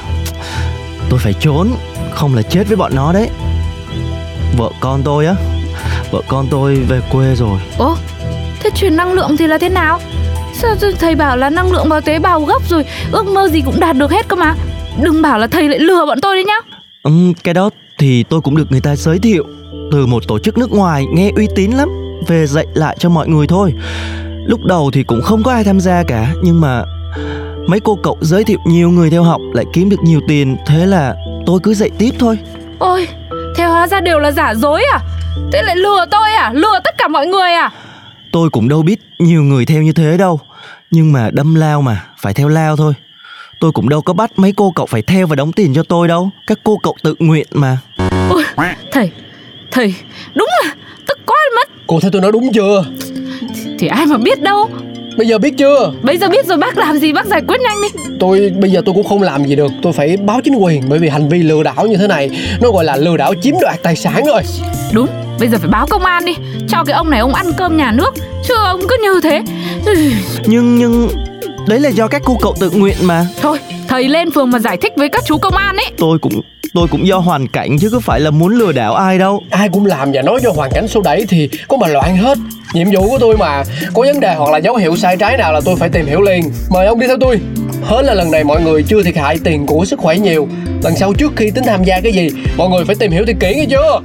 tôi 1.10 1.20
phải 1.20 1.34
trốn 1.34 1.70
Không 2.12 2.36
là 2.36 2.42
chết 2.42 2.68
với 2.68 2.78
bọn 2.78 2.96
nó 2.96 3.14
đấy. 3.14 3.30
Vợ 4.58 4.72
con 4.80 5.02
tôi 5.04 5.26
á 5.26 5.36
Vợ 6.12 6.22
con 6.28 6.48
tôi 6.52 6.76
về 6.76 7.02
quê 7.12 7.36
rồi. 7.36 7.60
Ố 7.78 7.98
Thế 8.60 8.70
truyền 8.76 8.96
năng 8.96 9.14
lượng 9.14 9.38
thì 9.38 9.48
là 9.48 9.58
thế 9.58 9.70
nào? 9.70 10.00
Sao 10.54 10.76
thầy 11.00 11.16
bảo 11.16 11.38
là 11.38 11.50
năng 11.50 11.72
lượng 11.72 11.90
vào 11.90 12.02
tế 12.02 12.20
bào 12.20 12.42
gốc 12.42 12.70
rồi 12.70 12.86
Ước 13.12 13.28
mơ 13.28 13.50
gì 13.50 13.62
cũng 13.62 13.80
đạt 13.80 13.98
được 13.98 14.12
hết 14.12 14.28
cơ 14.28 14.36
mà. 14.36 14.56
Đừng 15.02 15.22
bảo 15.22 15.40
là 15.40 15.48
thầy 15.48 15.70
lại 15.70 15.80
lừa 15.80 16.06
bọn 16.06 16.22
tôi 16.22 16.36
đấy 16.36 16.44
nhá. 16.44 16.60
Ừm, 17.04 17.34
cái 17.34 17.54
đó 17.54 17.70
thì 17.98 18.24
tôi 18.24 18.42
cũng 18.42 18.56
được 18.56 18.72
người 18.72 18.82
ta 18.82 18.96
giới 18.96 19.20
thiệu 19.20 19.46
từ 19.92 20.06
một 20.06 20.28
tổ 20.28 20.40
chức 20.40 20.58
nước 20.58 20.72
ngoài 20.72 21.06
nghe 21.14 21.32
uy 21.36 21.48
tín 21.56 21.72
lắm 21.72 21.90
về 22.28 22.46
dạy 22.46 22.66
lại 22.74 22.96
cho 23.00 23.10
mọi 23.10 23.28
người 23.28 23.48
thôi. 23.48 23.74
Lúc 24.46 24.66
đầu 24.66 24.92
thì 24.94 25.04
cũng 25.04 25.22
không 25.22 25.44
có 25.44 25.52
ai 25.52 25.64
tham 25.64 25.80
gia 25.80 26.04
cả 26.04 26.34
nhưng 26.44 26.62
mà 26.62 26.84
Mấy 27.67 27.79
cô 27.79 27.95
cậu 28.03 28.17
giới 28.22 28.43
thiệu 28.43 28.60
nhiều 28.65 28.89
người 28.89 29.10
theo 29.10 29.24
học 29.24 29.41
lại 29.53 29.65
kiếm 29.74 29.89
được 29.89 30.03
nhiều 30.03 30.22
tiền 30.27 30.57
Thế 30.65 30.86
là 30.86 31.15
tôi 31.45 31.60
cứ 31.63 31.74
dạy 31.74 31.89
tiếp 31.98 32.12
thôi. 32.19 32.38
Ôi 32.79 33.07
Thế 33.55 33.65
hóa 33.65 33.88
ra 33.88 34.01
đều 34.01 34.19
là 34.19 34.31
giả 34.31 34.53
dối 34.55 34.84
à? 34.93 35.00
Thế 35.53 35.62
lại 35.62 35.75
lừa 35.75 36.05
tôi 36.12 36.31
à? 36.31 36.51
Lừa 36.53 36.79
tất 36.84 36.98
cả 36.98 37.07
mọi 37.07 37.27
người 37.27 37.51
à? 37.51 37.72
Tôi 38.31 38.50
cũng 38.50 38.69
đâu 38.69 38.81
biết 38.81 39.00
nhiều 39.19 39.43
người 39.43 39.65
theo 39.65 39.81
như 39.81 39.93
thế 39.93 40.17
đâu 40.17 40.39
Nhưng 40.91 41.12
mà 41.12 41.29
đâm 41.34 41.55
lao 41.55 41.81
mà 41.81 42.03
Phải 42.22 42.34
theo 42.34 42.48
lao 42.48 42.75
thôi. 42.75 42.93
Tôi 43.60 43.72
cũng 43.72 43.89
đâu 43.89 44.01
có 44.01 44.13
bắt 44.13 44.31
mấy 44.36 44.53
cô 44.57 44.72
cậu 44.75 44.86
phải 44.86 45.01
theo 45.01 45.27
và 45.27 45.36
đóng 45.36 45.51
tiền 45.51 45.74
cho 45.74 45.84
tôi 45.84 46.07
đâu 46.07 46.29
Các 46.48 46.60
cô 46.63 46.77
cậu 46.77 46.95
tự 47.03 47.15
nguyện 47.19 47.48
mà. 47.51 47.77
Ôi 48.29 48.43
Thầy 48.91 49.12
Thầy 49.72 49.95
Đúng 50.36 50.48
là 50.63 50.74
Tức 51.07 51.19
quá 51.25 51.38
mất. 51.55 51.69
Cô 51.88 52.00
thấy 52.00 52.12
tôi 52.12 52.22
nói 52.22 52.31
đúng 52.31 52.53
chưa? 52.53 52.86
Thì 53.79 53.88
ai 53.88 54.05
mà 54.05 54.17
biết 54.17 54.41
đâu 54.41 54.69
Bây 55.17 55.27
giờ 55.27 55.38
biết 55.38 55.53
chưa? 55.57 55.91
Bây 56.01 56.17
giờ 56.17 56.29
biết 56.29 56.45
rồi 56.45 56.57
bác 56.57 56.77
làm 56.77 56.98
gì 56.98 57.13
bác 57.13 57.25
giải 57.25 57.41
quyết 57.48 57.62
nhanh 57.62 57.81
đi. 57.81 57.88
Tôi 58.19 58.53
bây 58.60 58.72
giờ 58.72 58.81
tôi 58.86 58.95
cũng 58.95 59.03
không 59.03 59.22
làm 59.22 59.45
gì 59.45 59.55
được. 59.55 59.72
Tôi 59.81 59.93
phải 59.93 60.17
báo 60.17 60.39
chính 60.43 60.55
quyền 60.55 60.81
Bởi 60.89 61.00
vì 61.00 61.10
hành 61.10 61.29
vi 61.29 61.43
lừa 61.43 61.63
đảo 61.63 61.88
như 61.88 61.98
thế 61.98 62.07
này 62.07 62.29
Nó 62.62 62.72
gọi 62.72 62.86
là 62.86 62.95
lừa 62.95 63.17
đảo 63.17 63.34
chiếm 63.41 63.55
đoạt 63.62 63.84
tài 63.84 63.95
sản 63.95 64.24
rồi. 64.25 64.41
Đúng 64.93 65.07
Bây 65.39 65.48
giờ 65.50 65.57
phải 65.57 65.69
báo 65.69 65.88
công 65.89 66.05
an 66.05 66.25
đi. 66.25 66.36
Cho 66.67 66.84
cái 66.84 66.93
ông 66.93 67.10
này 67.10 67.19
ông 67.19 67.34
ăn 67.34 67.45
cơm 67.57 67.77
nhà 67.77 67.91
nước. 67.91 68.13
Chứ 68.48 68.53
ông 68.65 68.81
cứ 68.89 68.98
như 69.03 69.22
thế. 69.24 69.41
Nhưng 70.45 70.77
nhưng 70.77 71.10
Đấy 71.67 71.79
là 71.79 71.89
do 71.89 72.07
các 72.07 72.22
cô 72.25 72.38
cậu 72.41 72.55
tự 72.60 72.72
nguyện 72.72 72.98
mà. 73.01 73.27
Thôi 73.41 73.60
thầy 73.88 74.10
lên 74.10 74.31
phường 74.31 74.51
mà 74.51 74.60
giải 74.60 74.77
thích 74.77 74.93
với 74.98 75.10
các 75.10 75.24
chú 75.25 75.38
công 75.38 75.53
an 75.53 75.75
ấy. 75.75 75.91
Tôi 75.98 76.19
cũng 76.19 76.41
tôi 76.74 76.88
cũng 76.91 77.07
do 77.07 77.17
hoàn 77.17 77.48
cảnh 77.48 77.77
chứ 77.81 77.89
có 77.89 78.00
phải 78.00 78.19
là 78.19 78.31
muốn 78.31 78.57
lừa 78.57 78.72
đảo 78.72 78.95
ai 78.95 79.17
đâu. 79.17 79.43
Ai 79.50 79.69
cũng 79.69 79.86
làm 79.86 80.12
và 80.12 80.22
nói 80.22 80.39
cho 80.43 80.51
hoàn 80.55 80.72
cảnh 80.74 80.88
xô 80.88 81.01
đẩy 81.01 81.25
Thì 81.29 81.50
có 81.67 81.77
mà 81.77 81.88
loạn 81.88 82.17
hết 82.17 82.38
Nhiệm 82.75 82.88
vụ 82.91 83.10
của 83.10 83.17
tôi 83.20 83.38
mà 83.38 83.63
Có 83.94 84.01
vấn 84.01 84.20
đề 84.20 84.36
hoặc 84.36 84.51
là 84.51 84.58
dấu 84.58 84.75
hiệu 84.75 84.96
sai 84.96 85.17
trái 85.17 85.38
nào 85.38 85.53
là 85.53 85.62
tôi 85.65 85.75
phải 85.75 85.89
tìm 85.89 86.05
hiểu 86.05 86.22
liền. 86.22 86.51
Mời 86.70 86.86
ông 86.86 87.00
đi 87.00 87.08
theo 87.08 87.17
tôi. 87.20 87.39
Hết 87.84 88.01
là 88.01 88.13
lần 88.13 88.32
này 88.32 88.44
mọi 88.44 88.62
người 88.62 88.84
chưa 88.84 89.03
thiệt 89.03 89.17
hại 89.17 89.38
tiền 89.44 89.65
của 89.65 89.86
sức 89.86 90.00
khỏe 90.00 90.17
nhiều. 90.17 90.48
Lần 90.84 90.96
sau 90.96 91.13
trước 91.13 91.32
khi 91.36 91.51
tính 91.51 91.63
tham 91.67 91.84
gia 91.84 92.01
cái 92.01 92.12
gì 92.12 92.29
Mọi 92.58 92.70
người 92.70 92.86
phải 92.86 92.96
tìm 92.96 93.12
hiểu 93.12 93.24
thật 93.27 93.36
kỹ 93.39 93.53
nghe 93.55 93.65
chưa? 93.70 94.00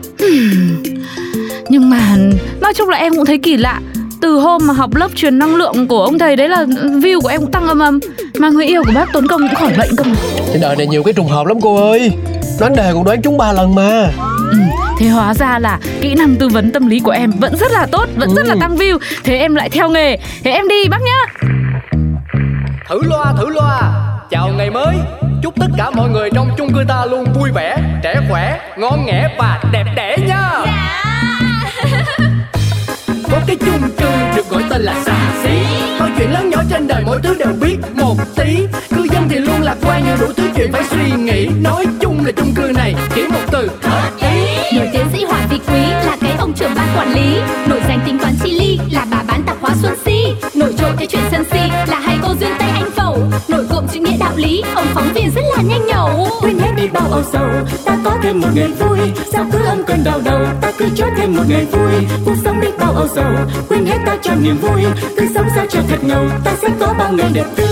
Nhưng 1.69 1.91
mà 1.91 2.17
nói 2.61 2.75
chung 2.75 2.89
là 2.89 2.97
em 2.97 3.15
cũng 3.17 3.27
thấy 3.27 3.39
kỳ 3.39 3.57
lạ. 3.57 3.81
Từ 4.21 4.35
hôm 4.37 4.67
mà 4.67 4.75
học 4.75 4.95
lớp 4.95 5.09
truyền 5.15 5.39
năng 5.39 5.57
lượng 5.57 5.89
của 5.89 6.05
ông 6.05 6.19
thầy 6.19 6.37
đấy 6.37 6.49
là 6.49 6.65
view 6.65 7.21
của 7.21 7.29
em 7.29 7.41
cũng 7.41 7.51
tăng 7.51 7.69
âm 7.69 7.79
âm. 7.79 8.01
Mà 8.39 8.49
người 8.49 8.67
yêu 8.67 8.83
của 8.85 8.93
bác 8.95 9.13
tốn 9.13 9.27
công 9.27 9.41
cũng 9.41 9.55
khỏi 9.55 9.73
bệnh 9.79 9.97
cơ 9.97 10.05
mà. 10.05 10.15
Trên 10.53 10.61
đời 10.61 10.77
này 10.77 10.87
nhiều 10.87 11.03
cái 11.03 11.13
trùng 11.13 11.29
hợp 11.29 11.47
lắm 11.47 11.61
cô 11.61 11.91
ơi. 11.91 12.11
Đoán 12.61 12.77
đề 12.77 12.91
cũng 12.93 13.05
đoán 13.05 13.23
chúng 13.23 13.39
ba 13.39 13.53
lần 13.53 13.75
mà 13.75 14.13
thế 15.01 15.09
hóa 15.09 15.35
ra 15.35 15.59
là 15.59 15.79
kỹ 16.01 16.15
năng 16.15 16.37
tư 16.37 16.49
vấn 16.49 16.73
tâm 16.73 16.87
lý 16.87 17.01
của 17.01 17.11
em 17.11 17.31
vẫn 17.31 17.57
rất 17.57 17.73
là 17.73 17.87
tốt 17.93 18.09
vẫn 18.17 18.29
ừ. 18.29 18.35
rất 18.37 18.47
là 18.47 18.55
tăng 18.61 18.77
view. 18.77 18.99
Thế 19.25 19.37
em 19.37 19.55
lại 19.55 19.71
theo 19.71 19.91
nghề. 19.91 20.17
Thế 20.45 20.51
em 20.51 20.69
đi 20.69 20.89
bác 20.91 21.01
nhá. 21.03 21.49
Thử 22.89 23.03
loa 23.03 23.33
thử 23.39 23.49
loa. 23.49 23.93
Chào 24.31 24.49
ngày 24.49 24.71
mới. 24.71 24.97
Chúc 25.43 25.55
tất 25.61 25.67
cả 25.77 25.91
mọi 25.91 26.11
người 26.11 26.31
trong 26.35 26.51
chung 26.59 26.75
cư 26.75 26.85
ta 26.89 27.05
luôn 27.11 27.25
vui 27.35 27.51
vẻ 27.55 27.77
trẻ 28.03 28.21
khỏe 28.29 28.61
ngon 28.77 29.07
nghẻ 29.07 29.37
và 29.39 29.61
đẹp 29.73 29.85
đẽ 29.97 30.17
nha. 30.27 30.51
Dạ. 30.65 31.05
có 33.31 33.39
cái 33.47 33.57
chung 33.57 33.91
cư 33.99 34.11
được 34.37 34.49
gọi 34.49 34.63
tên 34.71 34.83
là 34.83 34.95
xà 35.05 35.17
xí. 35.43 35.59
Mọi 35.99 36.11
chuyện 36.19 36.33
lớn 36.33 36.51
nhỏ 36.51 36.63
trên 36.71 36.89
đời 36.89 37.03
mỗi 37.07 37.19
thứ 37.23 37.37
đều 37.39 37.53
biết 37.61 37.77
một 37.95 38.17
tí. 38.37 38.67
Dân 38.91 39.00
thì 39.31 39.39
luôn 39.39 39.63
lạc 39.63 39.77
quan 39.83 40.05
nhiều 40.05 40.17
đủ 40.21 40.27
thứ 40.37 40.45
chuyện 40.57 40.73
phải 40.73 40.85
suy 40.91 41.11
nghĩ. 41.11 41.49
Nói 41.63 41.87
chung 42.01 42.25
là 42.27 42.33
chung 42.33 42.53
cư 42.55 42.73
này 42.77 42.95
chỉ 43.15 43.23
một 43.23 43.41
từ. 43.53 43.71
Hợp 43.83 44.11
ý. 44.21 44.79
Nổi 44.79 44.89
tiến 44.93 45.07
sĩ 45.13 45.25
hoàng 45.25 45.49
vị 45.51 45.61
quý 45.67 45.81
là 45.81 46.17
cái 46.21 46.33
ông 46.39 46.53
trưởng 46.53 46.75
ban 46.75 46.89
quản 46.97 47.15
lý. 47.15 47.41
Nổi 47.69 47.81
danh 47.89 48.01
tính 48.07 48.19
toán 48.19 48.35
chi 48.43 48.51
ly 48.51 48.79
là 48.91 49.07
bà 49.11 49.23
bán 49.29 49.43
tạp 49.43 49.57
hóa 49.61 49.71
xuân 49.83 49.95
si. 50.05 50.35
Nổi 50.55 50.75
trội 50.79 50.91
cái 50.99 51.07
chuyện 51.07 51.23
sân 51.31 51.45
si 51.53 51.61
là 51.87 52.01
hai 52.01 52.19
cô 52.23 52.29
duyên 52.41 52.51
tây 52.59 52.69
anh 52.75 52.91
phẩu. 52.97 53.19
Nổi 53.49 53.67
cộm 53.71 53.85
chữ 53.93 54.01
nghĩa 54.01 54.17
đạo 54.21 54.33
lý 54.37 54.63
ông 54.75 54.87
phóng 54.95 55.13
viên 55.15 55.31
rất 55.35 55.43
là 55.57 55.63
nhanh 55.63 55.87
nhẩu. 55.87 56.29
Quên 56.41 56.59
hết 56.59 56.73
đi 56.77 56.89
bao 56.93 57.09
âu 57.11 57.23
sầu 57.33 57.49
ta 57.85 57.97
có 58.05 58.17
thêm 58.23 58.41
một 58.41 58.49
ngày 58.55 58.69
vui. 58.69 58.99
Sao 59.33 59.47
cứ 59.53 59.59
âm 59.65 59.85
cơn 59.85 60.05
đau 60.05 60.21
đầu 60.25 60.47
ta 60.61 60.73
cứ 60.79 60.89
cho 60.97 61.07
thêm 61.17 61.37
một 61.37 61.45
ngày 61.49 61.65
vui. 61.65 61.93
Cuộc 62.25 62.37
sống 62.45 62.61
đi 62.61 62.69
bao 62.79 62.93
âu 62.93 63.09
sầu 63.15 63.33
quên 63.69 63.87
hết 63.87 63.99
ta 64.07 64.17
cho 64.23 64.35
niềm 64.43 64.57
vui. 64.57 64.83
Cứ 65.17 65.27
sống 65.35 65.47
sao 65.55 65.67
cho 65.71 65.81
thật 65.89 66.05
ngầu 66.05 66.29
ta 66.45 66.53
sẽ 66.63 66.69
có 66.81 66.95
bao 66.99 67.13
ngày 67.13 67.31
đẹp 67.35 67.47
tươi 67.57 67.70